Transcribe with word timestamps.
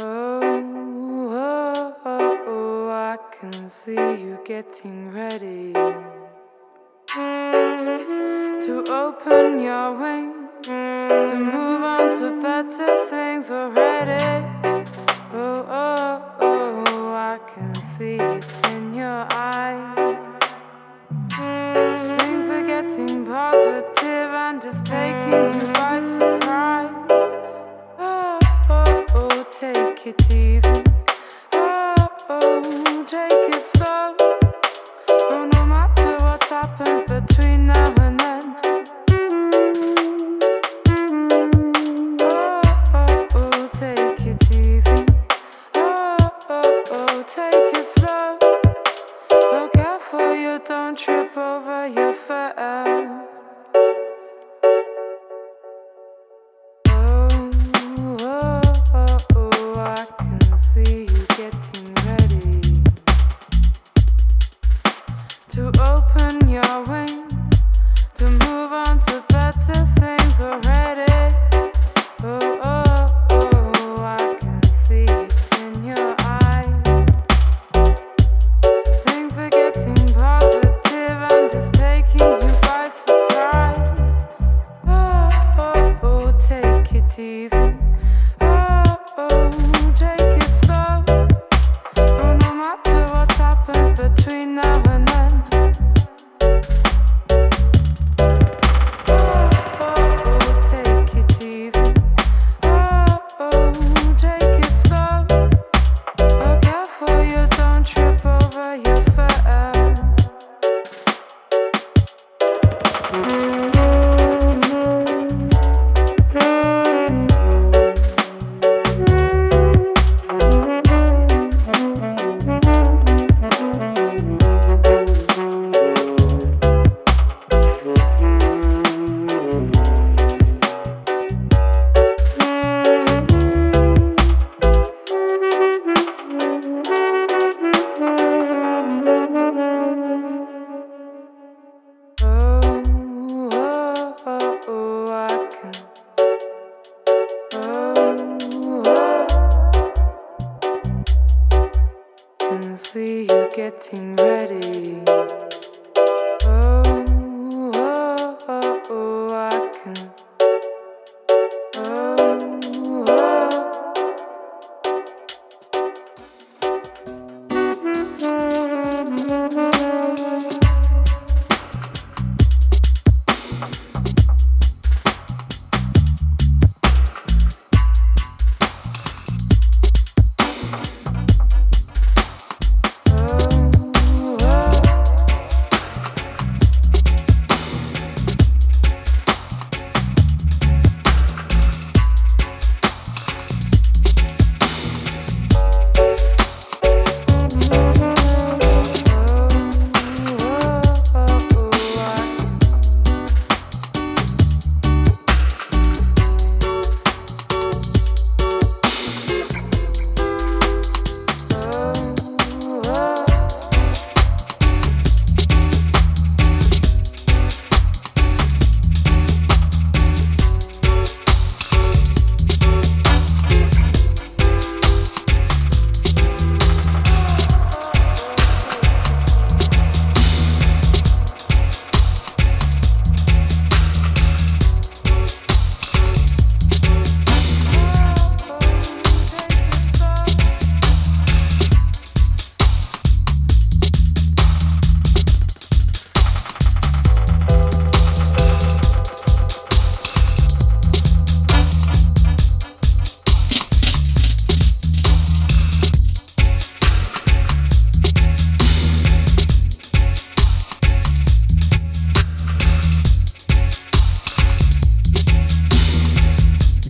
Oh 0.00 0.40
oh, 0.40 1.32
oh, 1.32 1.96
oh, 2.04 2.44
oh, 2.46 2.88
I 2.88 3.16
can 3.36 3.68
see 3.68 3.94
you 3.94 4.38
getting 4.44 5.10
ready 5.10 5.72
to 8.62 8.84
open 8.90 9.58
your 9.60 9.98
wings, 10.00 10.66
to 10.66 11.34
move 11.36 11.82
on 11.82 12.16
to 12.16 12.40
better 12.40 13.06
things 13.10 13.50
already. 13.50 14.46
Oh, 15.32 15.66
oh, 15.68 16.22
oh, 16.42 17.12
I 17.12 17.40
can 17.52 17.74
see 17.74 18.18
it 18.20 18.44
in 18.68 18.94
your 18.94 19.26
eyes. 19.32 20.16
Things 21.32 22.46
are 22.46 22.64
getting 22.64 23.26
positive 23.26 24.30
and 24.44 24.62
it's 24.62 24.80
taking 24.88 25.60
you 25.60 25.72
by 25.72 26.00
surprise. 26.00 26.47
executive 30.08 30.87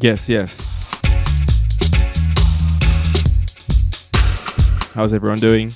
Yes, 0.01 0.29
yes. 0.29 0.77
How's 4.95 5.13
everyone 5.13 5.39
doing? 5.39 5.73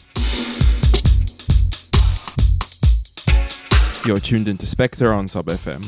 You're 4.06 4.20
tuned 4.20 4.46
into 4.46 4.68
Spectre 4.68 5.12
on 5.12 5.26
Sub 5.26 5.46
FM. 5.46 5.82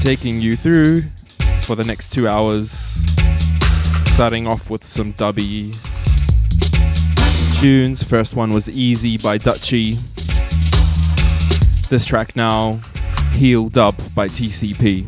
Taking 0.00 0.40
you 0.40 0.54
through 0.54 1.02
for 1.62 1.74
the 1.74 1.84
next 1.84 2.10
two 2.10 2.28
hours, 2.28 2.70
starting 4.14 4.46
off 4.46 4.70
with 4.70 4.84
some 4.84 5.12
dubby 5.14 5.74
tunes. 7.60 8.02
First 8.02 8.36
one 8.36 8.54
was 8.54 8.70
Easy 8.70 9.18
by 9.18 9.36
Dutchy. 9.36 9.96
This 11.90 12.06
track 12.06 12.34
now 12.34 12.80
Healed 13.32 13.76
Up 13.76 13.96
by 14.14 14.28
TCP. 14.28 15.04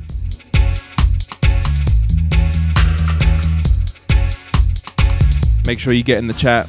Make 5.66 5.78
sure 5.78 5.94
you 5.94 6.02
get 6.02 6.18
in 6.18 6.26
the 6.26 6.34
chat. 6.34 6.68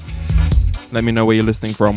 Let 0.94 1.04
me 1.04 1.12
know 1.12 1.26
where 1.26 1.36
you're 1.36 1.44
listening 1.44 1.74
from. 1.74 1.96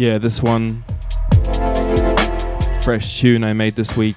Yeah, 0.00 0.16
this 0.16 0.42
one. 0.42 0.82
Fresh 2.82 3.20
tune 3.20 3.44
I 3.44 3.52
made 3.52 3.74
this 3.74 3.98
week. 3.98 4.16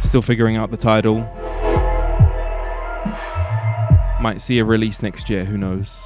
Still 0.00 0.22
figuring 0.22 0.54
out 0.54 0.70
the 0.70 0.76
title. 0.76 1.22
Might 4.22 4.40
see 4.40 4.60
a 4.60 4.64
release 4.64 5.02
next 5.02 5.28
year, 5.28 5.44
who 5.44 5.58
knows. 5.58 5.99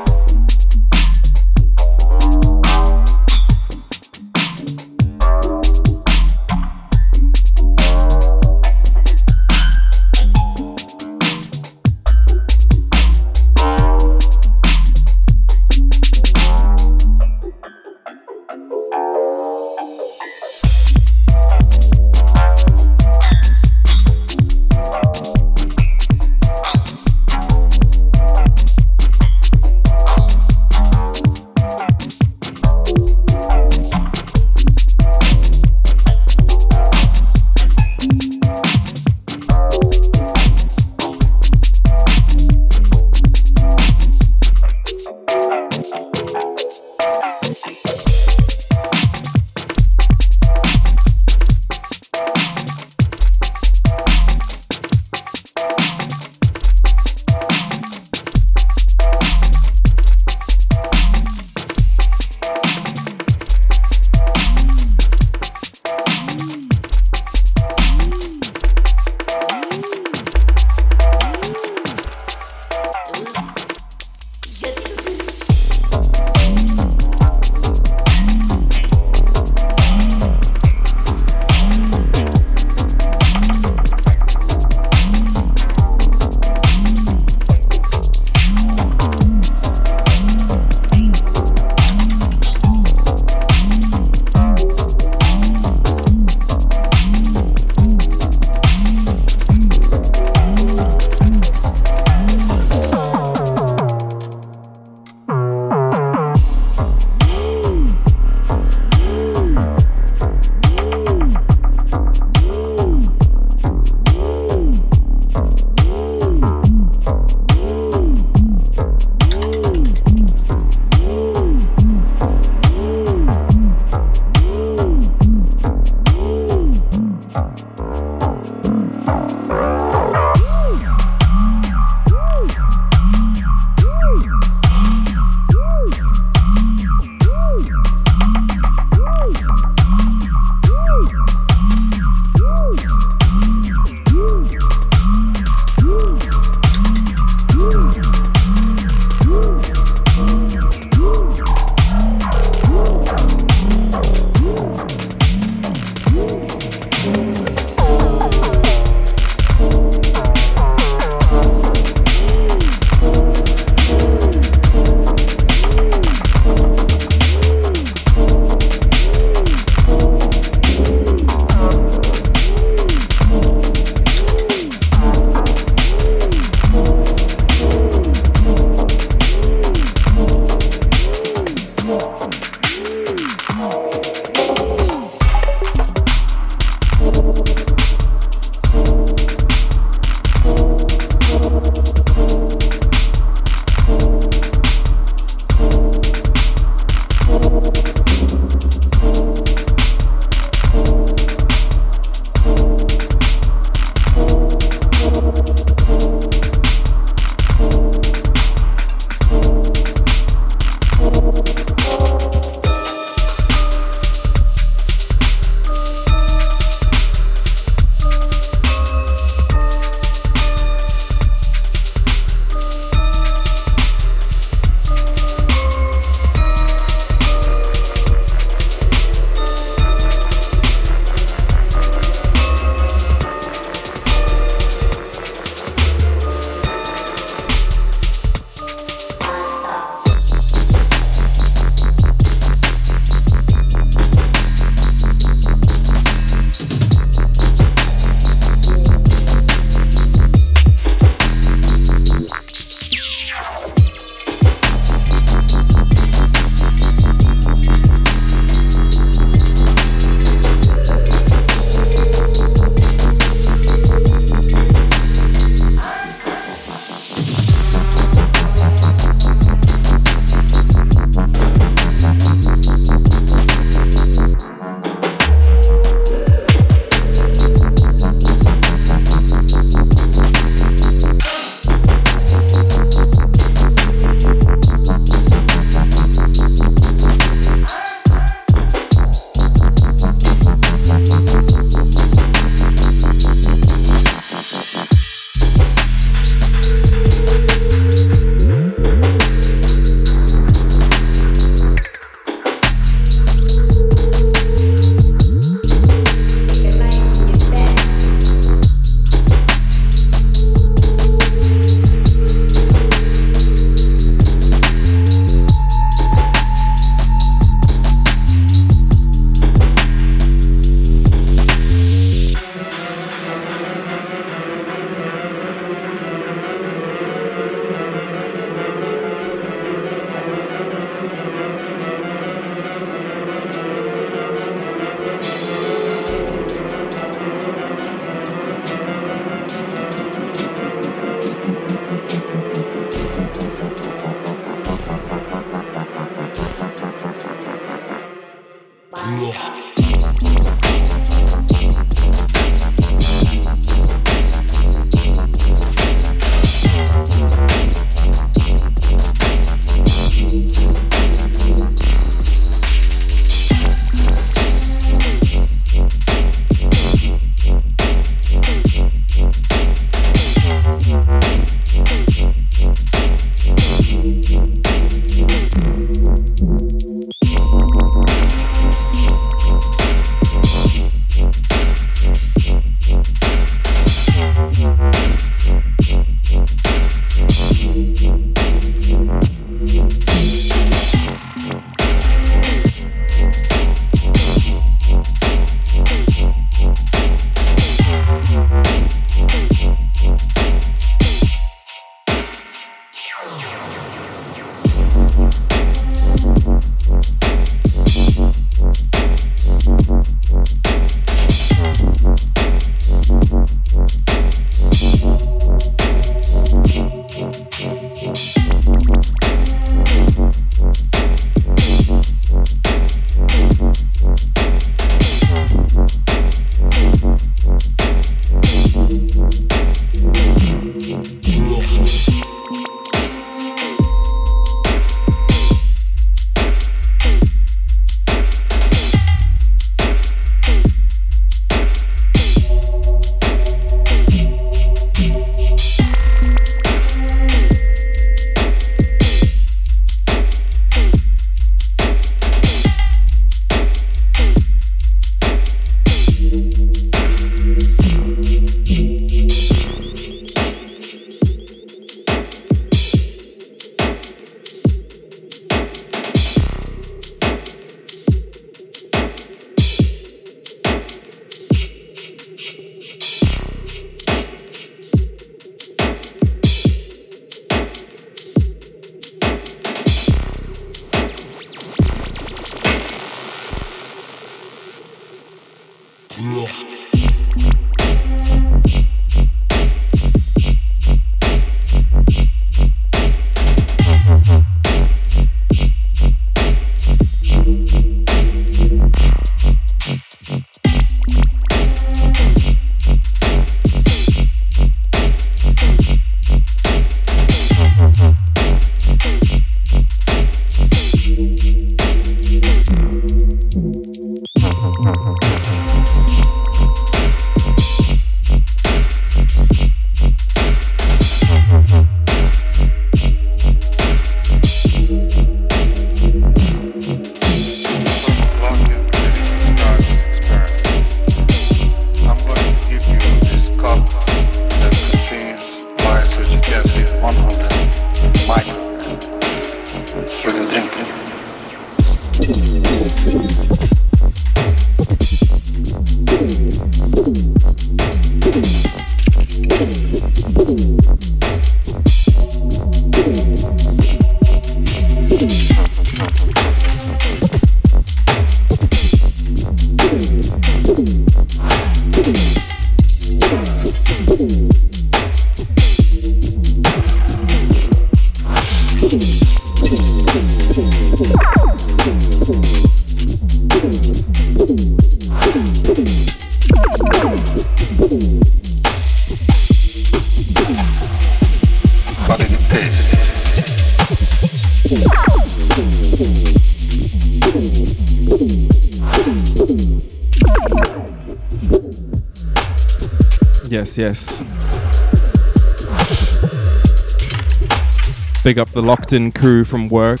Big 598.32 598.38
up 598.38 598.48
the 598.48 598.62
locked 598.62 598.94
in 598.94 599.12
crew 599.12 599.44
from 599.44 599.68
work. 599.68 600.00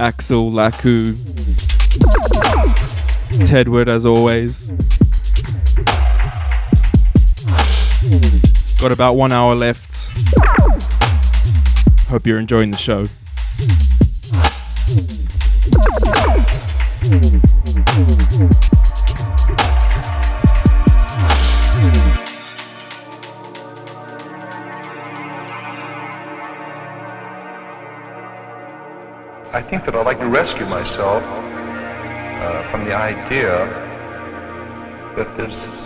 Axel, 0.00 0.50
Laku, 0.50 1.12
Tedward 3.44 3.88
as 3.88 4.06
always. 4.06 4.70
Got 8.80 8.90
about 8.90 9.16
one 9.16 9.32
hour 9.32 9.54
left. 9.54 10.08
Hope 12.08 12.26
you're 12.26 12.38
enjoying 12.38 12.70
the 12.70 12.78
show. 12.78 13.04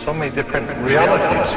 So 0.05 0.13
many 0.13 0.35
different 0.35 0.69
realities 0.83 1.54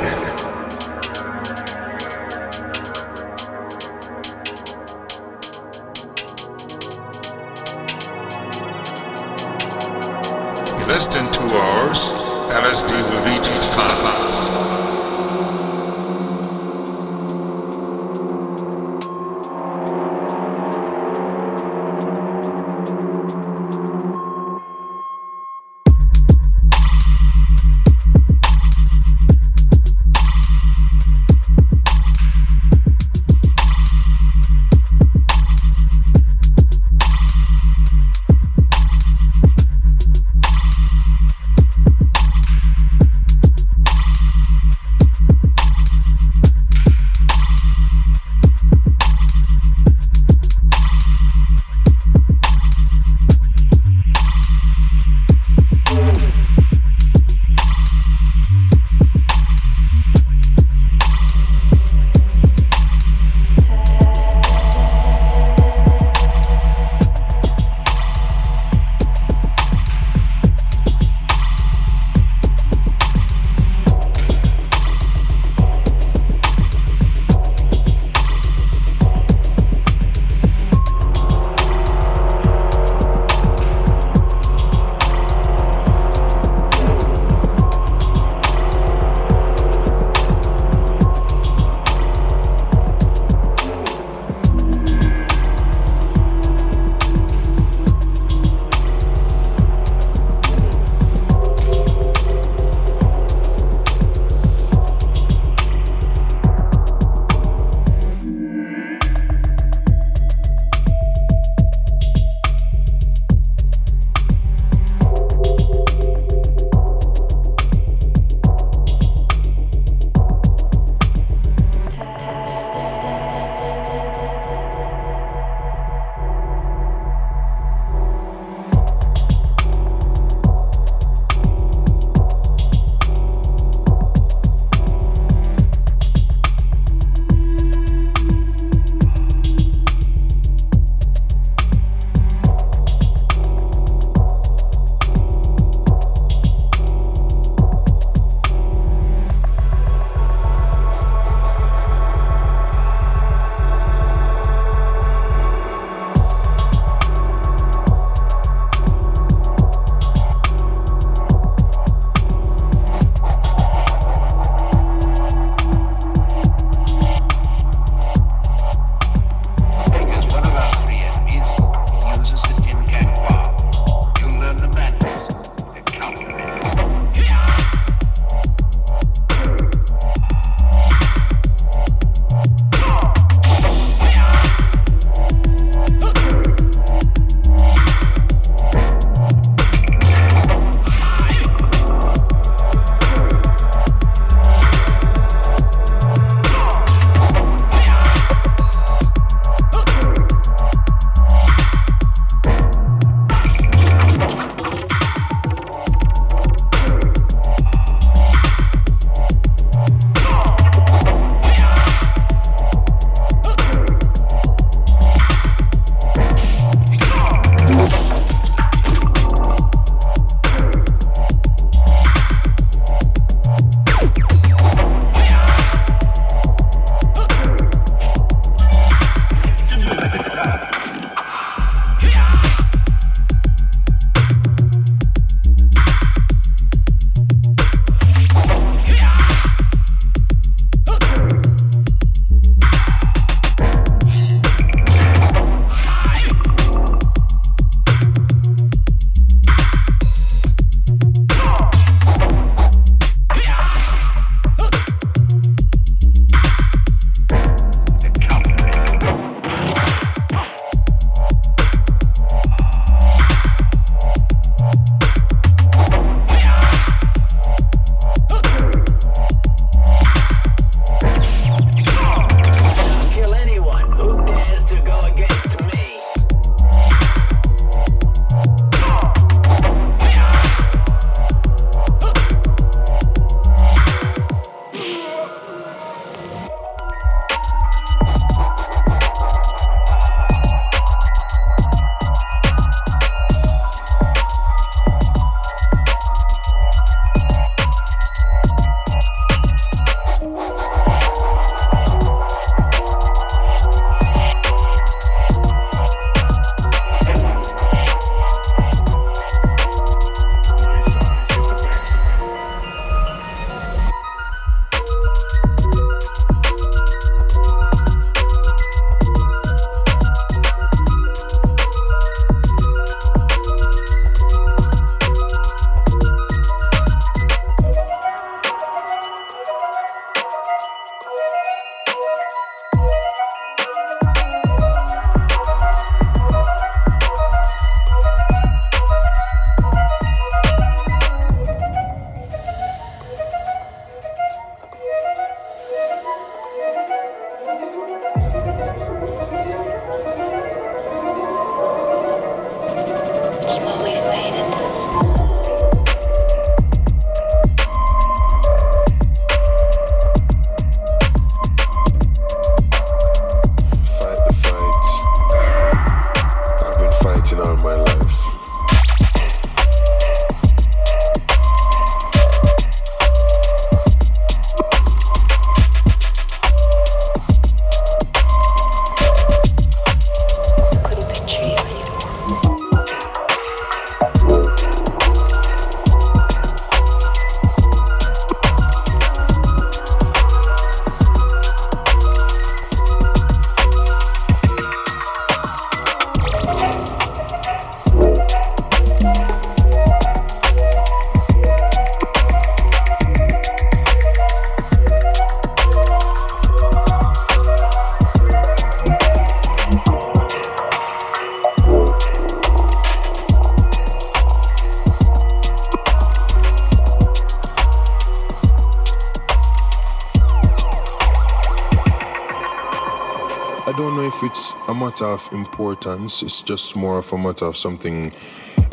matter 424.87 425.05
of 425.05 425.27
importance, 425.33 426.23
it's 426.23 426.41
just 426.41 426.73
more 426.73 426.99
of 426.99 427.11
a 427.11 427.17
matter 427.17 427.43
of 427.43 427.57
something 427.57 428.09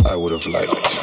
I 0.07 0.15
would 0.15 0.31
have 0.31 0.47
liked. 0.47 1.01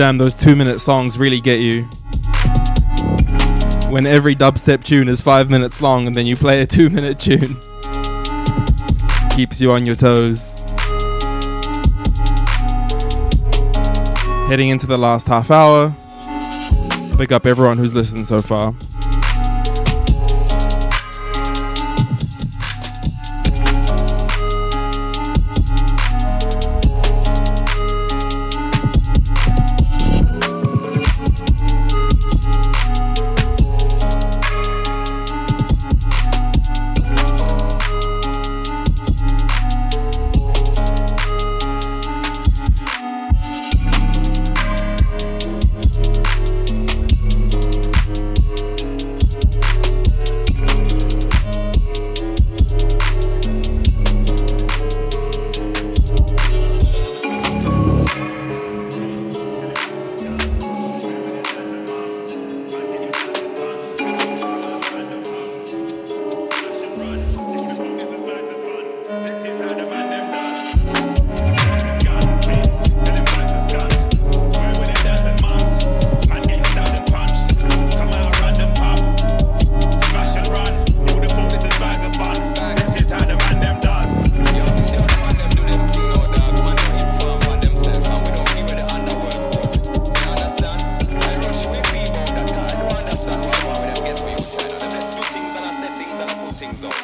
Damn, 0.00 0.16
those 0.16 0.34
two 0.34 0.56
minute 0.56 0.80
songs 0.80 1.18
really 1.18 1.42
get 1.42 1.60
you. 1.60 1.82
When 3.90 4.06
every 4.06 4.34
dubstep 4.34 4.82
tune 4.82 5.10
is 5.10 5.20
five 5.20 5.50
minutes 5.50 5.82
long 5.82 6.06
and 6.06 6.16
then 6.16 6.24
you 6.24 6.36
play 6.36 6.62
a 6.62 6.66
two 6.66 6.88
minute 6.88 7.18
tune, 7.18 7.58
keeps 9.36 9.60
you 9.60 9.72
on 9.72 9.84
your 9.84 9.94
toes. 9.94 10.60
Heading 14.48 14.70
into 14.70 14.86
the 14.86 14.96
last 14.98 15.26
half 15.26 15.50
hour. 15.50 15.94
Big 17.18 17.30
up 17.30 17.44
everyone 17.44 17.76
who's 17.76 17.94
listened 17.94 18.26
so 18.26 18.40
far. 18.40 18.74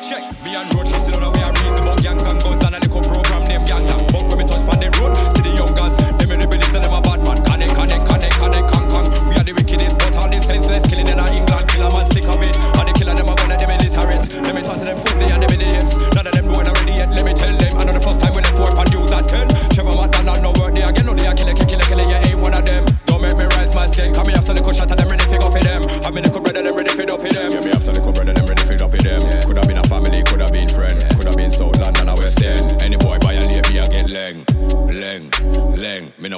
Check 0.02 0.22
me 0.44 0.54
and 0.54 0.68
road 0.74 0.86
chasing 0.86 1.16
on 1.16 1.24
the 1.24 1.30
way 1.32 1.40
I 1.40 1.50
reason 1.56 1.80
about 1.80 2.02
gangs 2.02 2.22
and 2.22 2.38
guns 2.38 2.64
and 2.64 2.74
a 2.76 2.78
little 2.78 3.00
program 3.00 3.44
them 3.48 3.64
gangs 3.64 3.90
and 3.90 4.04
bunk 4.12 4.28
when 4.28 4.38
me 4.38 4.44
touch 4.44 4.62
on 4.68 4.76
the 4.76 4.92
road. 5.00 5.16
See 5.32 5.42
the 5.42 5.52
young 5.56 5.72
guys, 5.72 5.96
them 5.96 6.30
in 6.30 6.38
the 6.40 6.46
village, 6.46 6.68
them 6.68 6.92
a 6.92 7.00
bad 7.00 7.24
man. 7.24 7.38
Connect, 7.40 7.72
connect, 7.72 8.04
connect, 8.04 8.36
connect, 8.36 8.66
con, 8.68 8.84
con. 8.92 9.04
We 9.26 9.34
are 9.40 9.46
the 9.46 9.56
wickedest, 9.56 9.96
but 9.98 10.14
all 10.20 10.28
this 10.28 10.44
senseless 10.44 10.84
killing 10.84 11.08
in 11.08 11.16
England, 11.16 11.64
killer 11.72 11.88
man 11.88 12.06
sick 12.12 12.28
of 12.28 12.42
it. 12.44 12.54
All 12.76 12.84
the 12.84 12.92
killer 12.92 13.16
them 13.16 13.28
a 13.28 13.34
one 13.34 13.50
of 13.50 13.56
them 13.56 13.70
illiterate. 13.72 14.24
Let 14.44 14.54
me 14.54 14.62
talk 14.62 14.78
to 14.78 14.84
them 14.84 14.98
fool, 15.00 15.16
they 15.16 15.32
are 15.32 15.40
them 15.40 15.48
idiots. 15.48 15.96
None 16.12 16.26
of 16.28 16.32
them 16.36 16.44
know 16.44 16.60
it 16.60 16.68
already 16.68 16.92
yet. 16.92 17.08
Let 17.10 17.24
me 17.24 17.32
tell 17.32 17.54
them. 17.56 17.72
I 17.80 17.82
know 17.88 17.94
the 17.96 18.04
first 18.04 18.20
time 18.20 18.36
when 18.36 18.44
they 18.44 18.52
four 18.52 18.68
on 18.76 18.86
news 18.92 19.10
at 19.16 19.24
ten. 19.26 19.48
Trevor 19.72 19.96
McDonald 19.96 20.44
no 20.44 20.50
work 20.60 20.76
there 20.76 20.92
again. 20.92 21.08
No, 21.08 21.16
they 21.16 21.24
are 21.24 21.34
killing, 21.34 21.56
killing, 21.56 21.72
killing. 21.88 21.88
killer. 21.88 22.04
You 22.04 22.36
ain't 22.36 22.40
one 22.44 22.52
of 22.52 22.68
them. 22.68 22.84
Don't 23.08 23.24
make 23.24 23.34
me 23.34 23.48
rise 23.56 23.72
my 23.72 23.88
skin. 23.88 24.12
Come 24.12 24.28
here, 24.28 24.44
so 24.44 24.52
some 24.52 24.60
little 24.60 24.76
shot 24.76 24.92
at 24.92 25.00
them, 25.00 25.08
ready 25.08 25.24
to 25.24 25.36
go 25.40 25.48
for 25.48 25.62
them. 25.64 25.82
I'm 26.04 26.12
in 26.20 26.25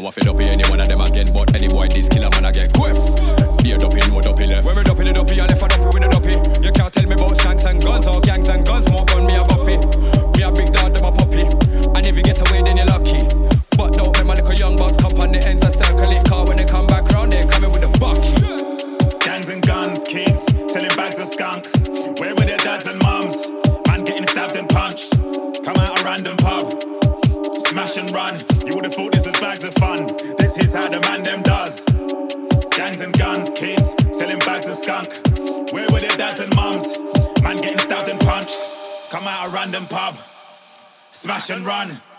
I 0.08 0.10
fed 0.10 0.26
up 0.26 0.36
with 0.36 0.46
any 0.46 0.66
one 0.70 0.80
of 0.80 0.88
them 0.88 1.02
again, 1.02 1.26
but 1.34 1.54
anyway, 1.54 1.86
this 1.88 2.08
killer 2.08 2.30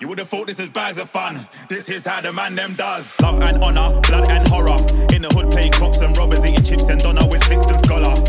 Would've 0.09 0.27
thought 0.27 0.47
this 0.47 0.57
is 0.59 0.69
bags 0.69 0.97
of 0.97 1.07
fun. 1.07 1.47
This 1.69 1.87
is 1.87 2.03
how 2.03 2.19
the 2.19 2.33
man 2.33 2.55
them 2.55 2.73
does. 2.73 3.13
Love 3.21 3.39
and 3.43 3.59
honor, 3.59 4.01
blood 4.01 4.27
and 4.27 4.47
horror. 4.47 4.81
In 5.13 5.21
the 5.21 5.29
hood 5.29 5.51
playing 5.51 5.73
cops 5.73 6.01
and 6.01 6.17
robbers, 6.17 6.43
eating 6.43 6.63
chips 6.63 6.89
and 6.89 6.99
donuts 6.99 7.27
with 7.31 7.43
sticks 7.43 7.67
scholar. 7.83 8.28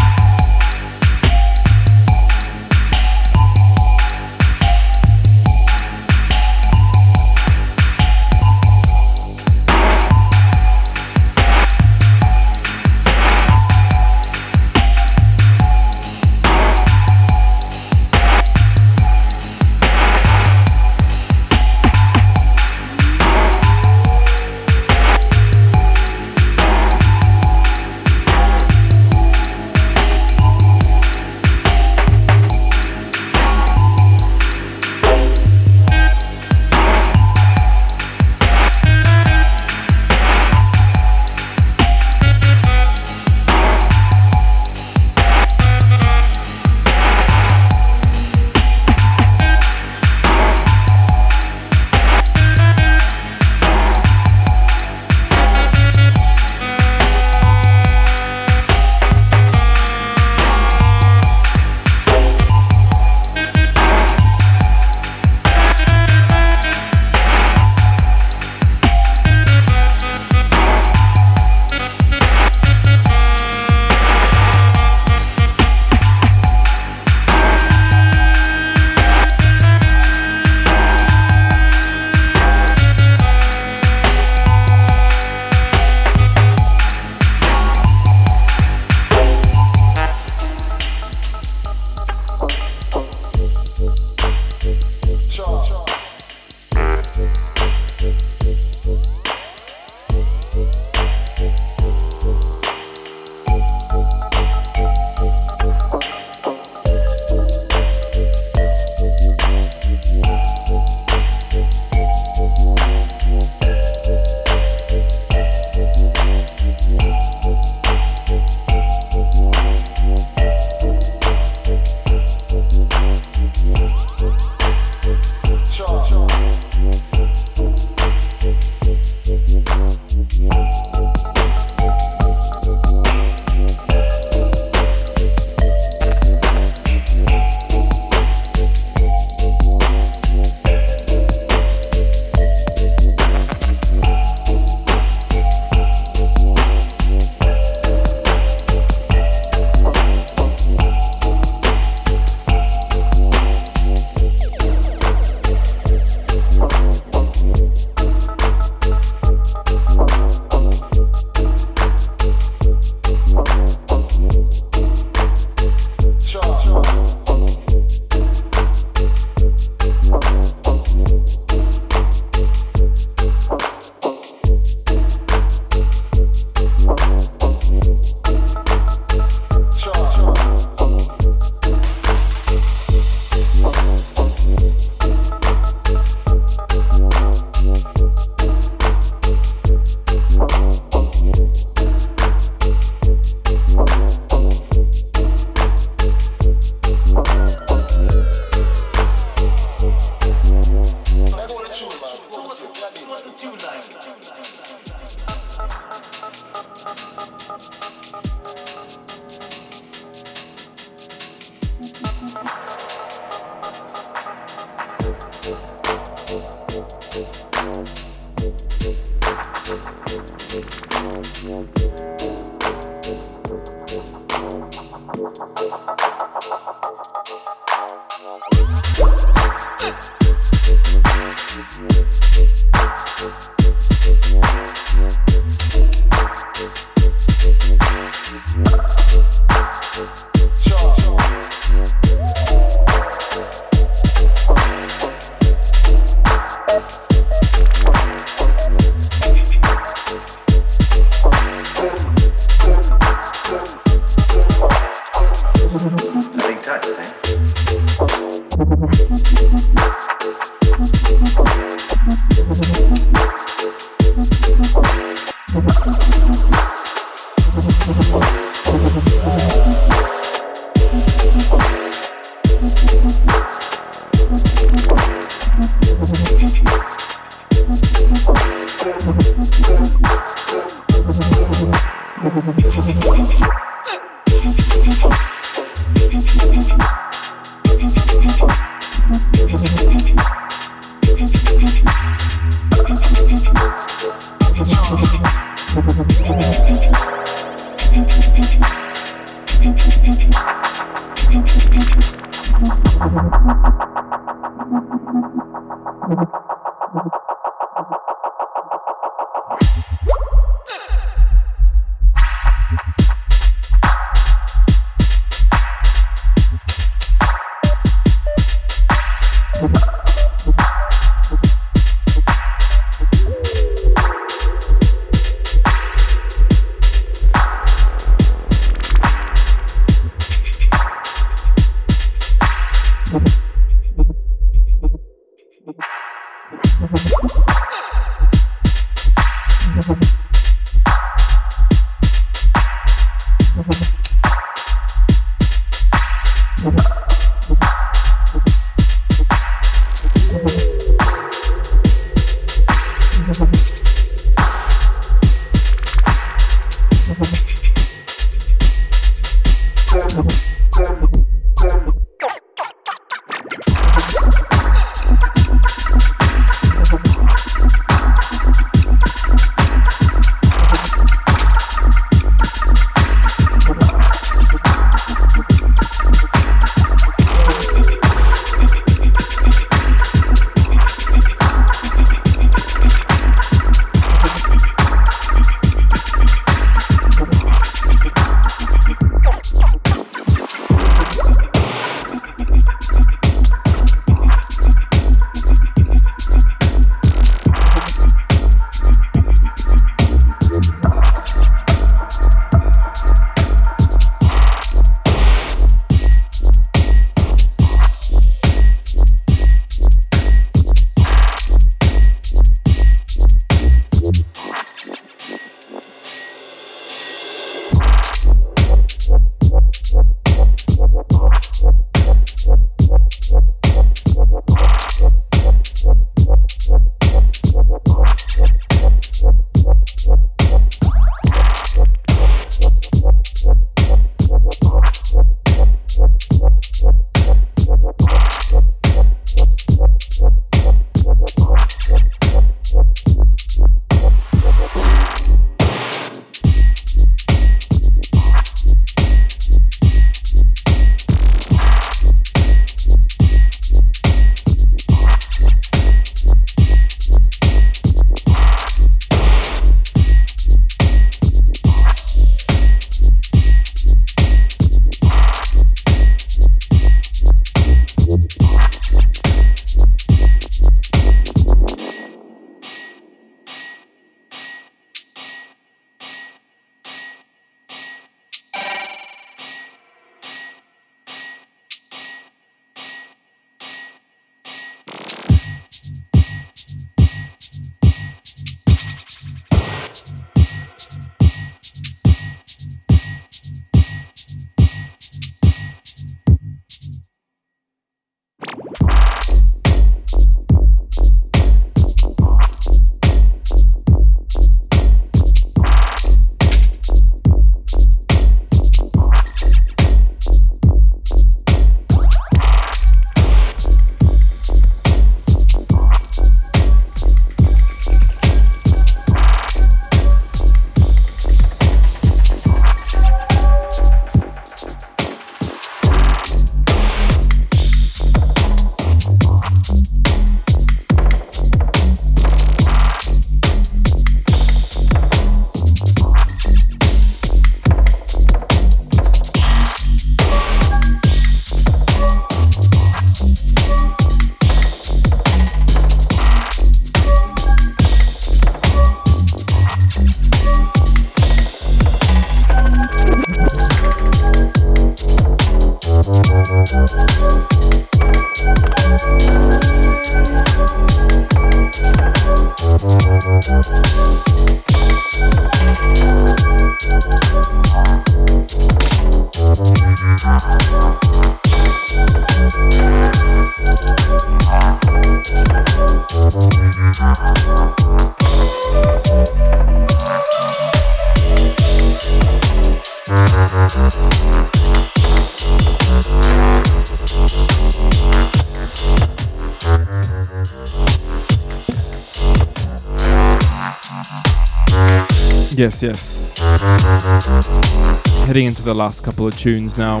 The 598.64 598.74
last 598.74 599.02
couple 599.02 599.26
of 599.26 599.36
tunes 599.36 599.78
now. 599.78 600.00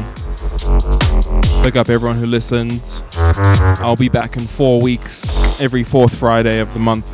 Big 1.62 1.76
up 1.76 1.88
everyone 1.88 2.18
who 2.18 2.26
listened. 2.26 2.82
I'll 3.14 3.96
be 3.96 4.08
back 4.08 4.36
in 4.36 4.42
four 4.42 4.80
weeks, 4.80 5.36
every 5.60 5.82
fourth 5.82 6.16
Friday 6.16 6.58
of 6.58 6.72
the 6.72 6.78
month, 6.78 7.06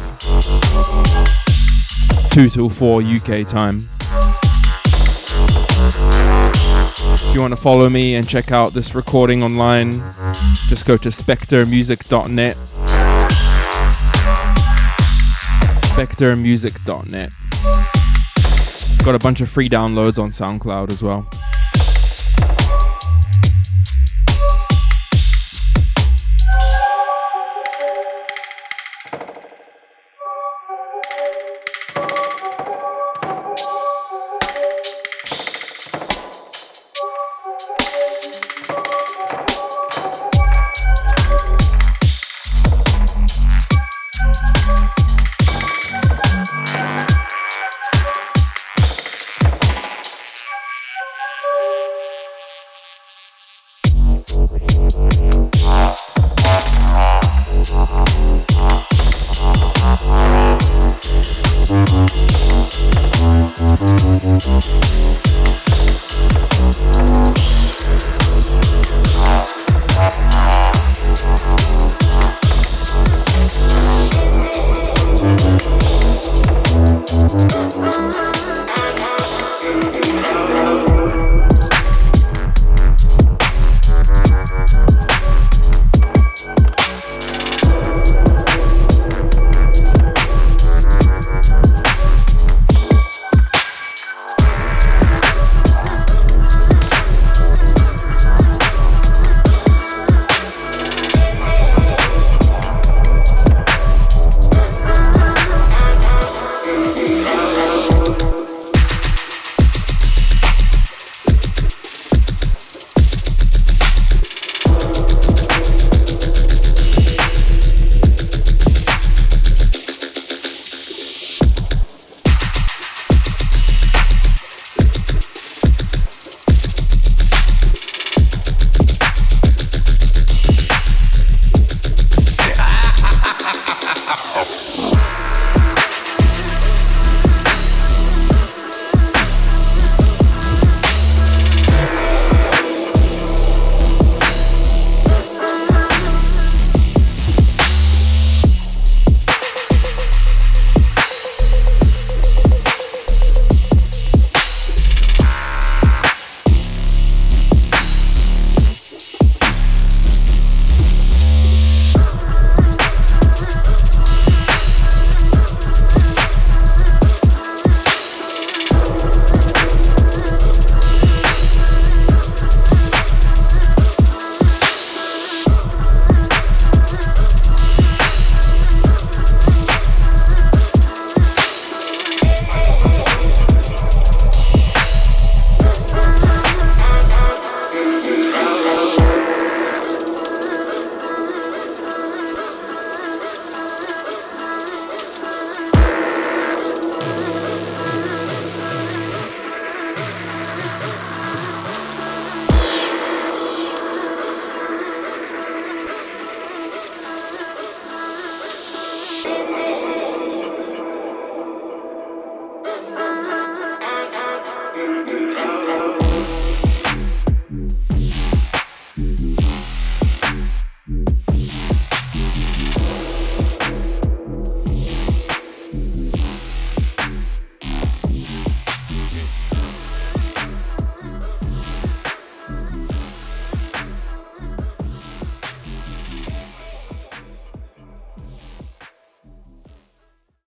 2 2.33 2.49
till 2.49 2.69
4 2.69 3.03
UK 3.03 3.47
time. 3.47 3.89
If 7.19 7.35
you 7.35 7.41
want 7.41 7.53
to 7.53 7.57
follow 7.57 7.89
me 7.89 8.15
and 8.17 8.29
check 8.29 8.53
out 8.53 8.73
this 8.73 8.95
recording 8.95 9.43
online, 9.43 9.93
just 10.69 10.87
go 10.87 10.97
to 10.97 11.09
spectremusic.net. 11.09 12.57
Spectremusic.net. 15.83 17.46
Got 19.07 19.15
a 19.15 19.21
bunch 19.21 19.41
of 19.41 19.49
free 19.49 19.69
downloads 19.69 20.21
on 20.21 20.31
SoundCloud 20.31 20.91
as 20.91 21.01
well. 21.01 21.25